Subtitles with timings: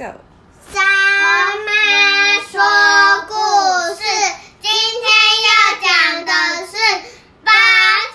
[0.00, 0.06] go.
[0.72, 0.80] 小
[1.66, 1.72] 马
[2.50, 2.58] 说
[3.28, 3.34] 故
[3.94, 4.02] 事，
[4.62, 4.70] 今
[5.02, 5.04] 天
[5.44, 5.50] 要
[5.82, 6.32] 讲的
[6.66, 6.72] 是
[7.44, 8.08] Budge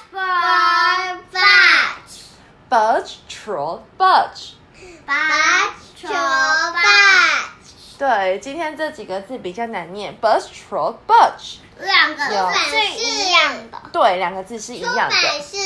[1.32, 1.46] Budge。
[2.68, 4.56] Budge, troll, budge.
[5.06, 10.18] Budge for Budge，对，今天这几个字比较难念。
[10.20, 11.58] Budge, troll, budge.
[11.78, 13.78] 两个字是一样的。
[13.94, 15.12] 对，两个字是一出样的。
[15.12, 15.58] 版是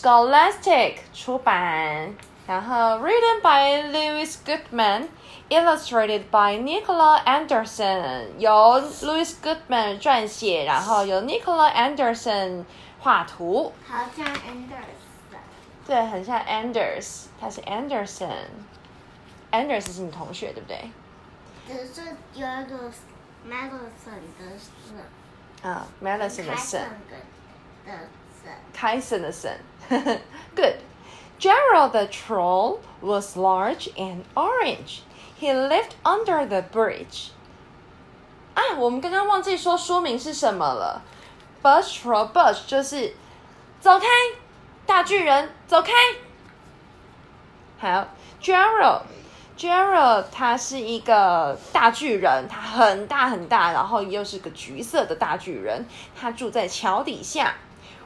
[0.00, 2.14] Scholastic 出版，
[2.47, 12.65] 然后 written by Lewis Goodman。Illustrated by Nicola Anderson，由 Louis Goodman 撰写，然后由 Nicola Anderson
[12.99, 13.73] 画图。
[13.87, 15.39] 好像 Anderson。
[15.87, 20.91] 对，很像 Anders，他是 Anderson。Anders 是你同学对不对？
[21.67, 22.91] 只是有一个
[23.47, 24.69] Madison 的省，
[25.63, 27.17] 啊，Madison 的开 son 省的
[27.87, 27.91] 的
[28.43, 28.53] 省。
[28.77, 30.75] Kyson 的 son。Good.
[31.39, 35.03] Gerald the troll was large and orange.
[35.39, 37.29] He lived under the bridge.
[38.55, 41.01] 啊，我们刚刚忘记说说明是什么了。
[41.63, 43.13] Bush troll bush 就是
[43.79, 44.05] 走开，
[44.85, 45.91] 大巨人走开。
[47.79, 48.07] 好，
[48.41, 55.85] Gerald。Gerald 他是一个大巨人，他很大很大，然后又是个橘色的大巨人。
[56.15, 57.55] 他住在桥底下。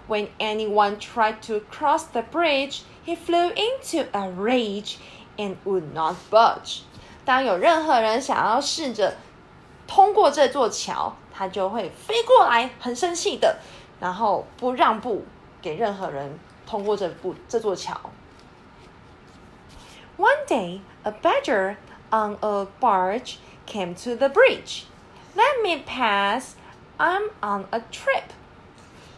[0.08, 4.98] When anyone tried to cross the bridge, he flew into a rage
[5.38, 6.82] and would not budge.
[7.26, 9.16] 当有任何人想要试着
[9.88, 13.60] 通过这座桥，他就会飞过来，很生气的，
[14.00, 15.26] 然后不让步
[15.62, 18.00] 给任何人通过这部这座桥。
[20.18, 21.78] One day, a badger
[22.12, 24.84] on a barge came to the bridge.
[25.36, 26.56] Let me pass.
[27.00, 28.32] I'm on a trip.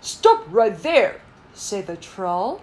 [0.02, 1.16] Stop right there,
[1.54, 2.62] said the troll.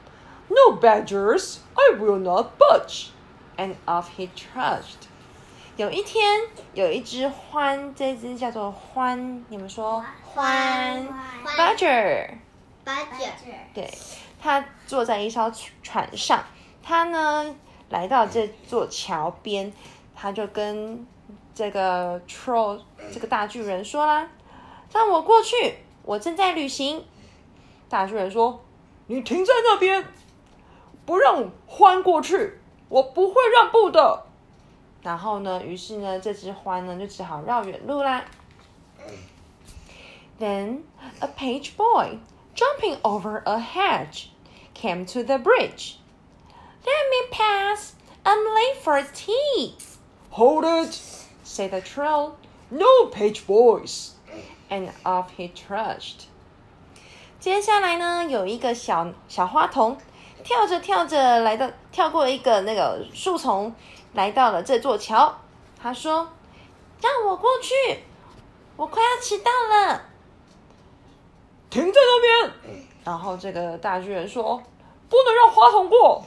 [0.50, 3.12] No badgers, I will not budge.
[3.58, 5.08] And off he trudged.
[5.78, 6.42] 有一天，
[6.73, 10.03] 有一只獾，这只叫做獾，你们说
[10.36, 11.06] 獾
[11.56, 13.30] ，badger，badger，。
[13.74, 13.91] 对，
[14.41, 15.52] 他坐在一艘
[15.84, 16.44] 船上，
[16.81, 17.56] 他呢
[17.90, 19.72] 来到这座桥边，
[20.16, 21.06] 他就跟
[21.53, 22.81] 这个 troll
[23.14, 24.28] 这个大巨人说啦
[24.91, 27.06] ：“让我过去，我正在旅行。”
[27.90, 28.64] 大巨人说
[29.06, 30.03] ：“你停在那边，
[31.06, 34.27] 不让獾过去，我不会让步的。”
[35.03, 38.25] 然后呢，于是呢，这只獾呢就只好绕远路啦。
[40.38, 40.83] Then
[41.21, 42.19] a page boy,
[42.55, 44.28] jumping over a hedge,
[44.75, 45.97] came to the bridge.
[46.84, 47.94] Let me pass.
[48.25, 49.77] I'm late for tea.
[50.31, 50.94] Hold it,
[51.44, 52.37] said the troll.
[52.71, 54.12] No page boys.
[54.71, 56.27] And off he trudged.
[57.38, 59.99] 接下来呢，有一个小小花童
[60.47, 63.75] 跳着跳着来到，跳过一个那个树丛，
[64.13, 65.40] 来到了这座桥。
[65.78, 66.30] 他说
[67.03, 68.00] ：“让我过去，
[68.78, 70.03] 我快要迟到了。”
[71.69, 72.85] 停在那边。
[73.03, 74.63] 然后这个大巨人说
[75.09, 76.24] ：“不能让花童过。”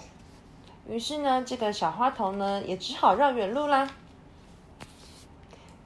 [0.86, 3.88] 于是呢，这个小花童呢也只好绕远路啦。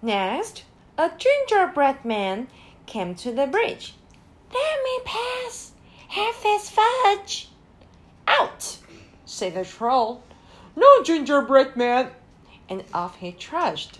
[0.03, 0.62] Next,
[0.97, 2.49] a gingerbread man
[2.84, 3.93] came to the bridge.
[4.51, 5.71] Let me pass.
[6.09, 7.47] Have his fudge.
[8.41, 8.78] Out,
[9.27, 10.22] said the troll.
[10.75, 12.11] No gingerbread man.
[12.69, 13.99] And off he trudged.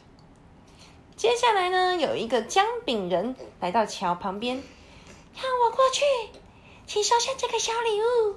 [1.17, 4.63] 接下来呢，有一个姜饼人来到桥旁边，
[5.35, 6.03] 让我过去，
[6.87, 8.37] 请收下这个小礼物。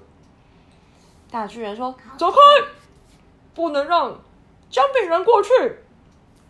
[1.31, 2.38] 大巨人说：“走开，
[3.56, 4.19] 不能让
[4.69, 5.50] 姜饼人过去。”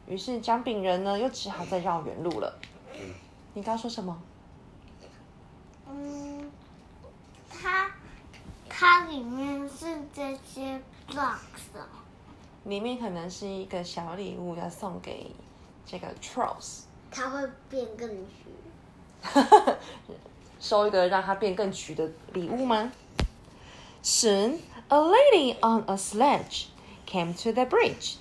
[0.08, 2.60] 于是姜饼人呢，又只好再绕远路了。
[3.54, 4.22] 你刚说什么？
[5.90, 6.37] 嗯，
[9.17, 11.87] 里面是这些 blocks 哦。
[12.65, 15.35] 里面可能是一个小礼物要送给
[15.85, 18.47] 这个 trolls，它会变更橘。
[20.61, 22.93] 收一个让它变更橘的礼物吗？
[24.03, 26.67] Soon, a lady on a sledge
[27.07, 28.17] came to the bridge.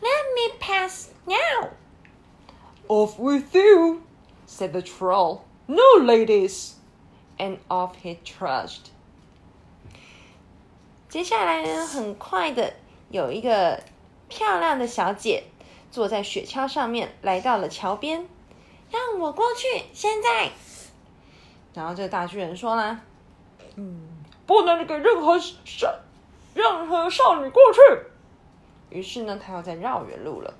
[0.00, 1.70] Let me pass now.
[2.88, 4.02] Off with you,
[4.46, 5.44] said the troll.
[5.66, 6.74] No ladies.
[7.38, 8.90] And off he trudged.
[11.15, 12.73] 接下来呢，很快的
[13.09, 13.81] 有一个
[14.27, 15.45] 漂亮的小姐
[15.89, 18.27] 坐在雪橇上面，来到了桥边。
[18.91, 20.51] 让我过去，现在。
[21.73, 22.99] 然后这个大巨人说啦
[23.77, 24.09] ：“嗯，
[24.45, 25.95] 不能给任何少
[26.53, 27.79] 任何少女过去。”
[28.91, 30.53] 于是呢，他又在绕远路了。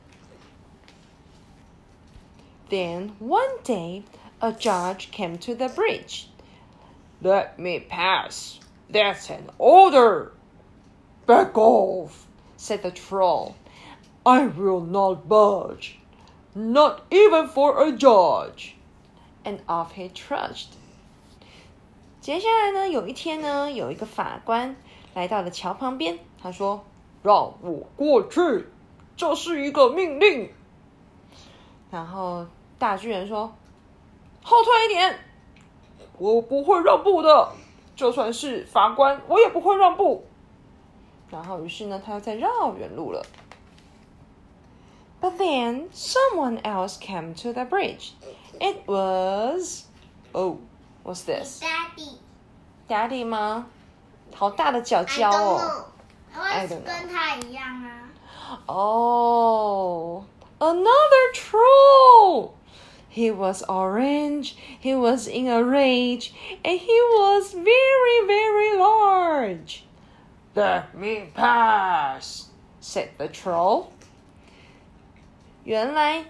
[2.69, 4.04] Then one day,
[4.40, 6.28] a judge came to the bridge.
[7.22, 8.57] Let me pass.
[8.90, 10.31] That's an order.
[11.25, 13.56] Back off, said the troll.
[14.24, 16.00] I will not budge,
[16.54, 18.75] not even for a judge.
[19.44, 20.68] And off he trudged.
[22.22, 24.75] 接下来呢，有一天呢，有一个法官
[25.16, 26.83] 来到了桥旁边，他说
[27.24, 28.68] ：“让我过去，
[29.18, 30.51] 这是一个命令。”
[31.89, 32.45] 然后
[32.78, 33.56] 大巨人说
[34.44, 35.19] ：“后退一点，
[36.19, 37.51] 我不会让步的，
[37.95, 40.24] 就算是法官，我也不会让步。”
[41.31, 43.25] 然后于是呢，他又在绕远路了。
[45.21, 48.12] But then someone else came to the bridge.
[48.59, 49.85] It was,
[50.32, 50.59] oh,
[51.05, 51.61] what's this?
[51.61, 52.19] Daddy，
[52.88, 53.67] Daddy 吗？
[54.35, 55.85] 好大的脚 I 胶 don't 哦。
[56.35, 58.09] know， I 会 don't know 跟他一样啊。
[58.67, 60.25] Oh,
[60.59, 62.55] another troll.
[63.12, 66.32] He was orange, he was in a rage,
[66.62, 69.82] and he was very, very large.
[70.56, 72.46] Let me pass,
[72.81, 73.88] said the troll.
[75.66, 76.24] 原来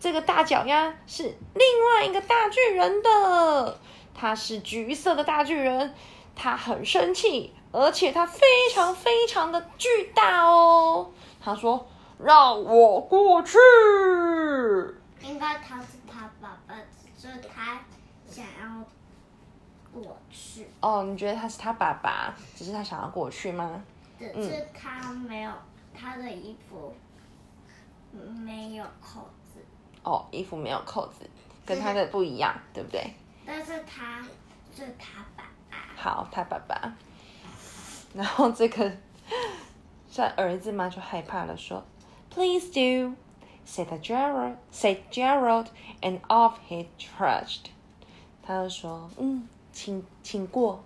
[0.00, 1.22] 这个大脚丫是
[1.54, 3.78] 另外一个大巨人的，
[4.12, 5.94] 他是橘色的大巨人，
[6.34, 8.40] 他很生气，而且他非
[8.74, 11.12] 常非常的巨大哦。
[11.40, 11.86] 他说
[12.18, 13.56] ：“让我过去。
[15.22, 17.78] 应该他是他爸爸，只是他
[18.28, 18.84] 想要
[20.00, 23.82] 过去，”哦，你觉得他是他爸爸，只是他想要过去吗？
[24.18, 25.52] 只是他没有
[25.94, 26.92] 他的衣服
[28.12, 29.20] 没有扣
[29.52, 29.60] 子，
[30.02, 31.28] 哦，衣服没有扣子，
[31.64, 33.12] 跟他的不一样，对不对？
[33.46, 34.22] 但是他
[34.74, 35.78] 是他爸爸。
[35.96, 36.92] 好，他爸爸。
[38.14, 38.90] 然后这个
[40.10, 41.84] 算儿子嘛，就害怕了，说
[42.30, 43.14] ：“Please do,”
[43.66, 44.56] said Gerald.
[44.72, 45.66] Said Gerald,
[46.00, 47.66] and off he trudged.
[48.42, 49.46] 他就说：“嗯，
[49.78, 50.82] 请请过。”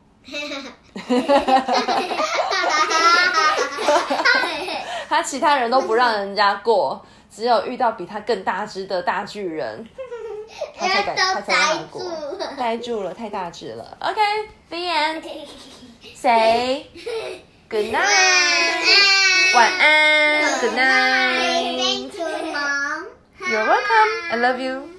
[5.08, 9.88] 他其他人都不让人家过，只有遇到比他更大只的大巨人，
[10.76, 12.02] 他才敢，他才让过。
[12.58, 13.96] 呆住了，太大只了。
[14.00, 15.22] OK，the、end。
[16.14, 16.86] Say
[17.70, 21.78] good night，晚安，good night。
[21.78, 23.06] Thank you, mom.
[23.40, 24.12] You're welcome.
[24.30, 24.91] I love you.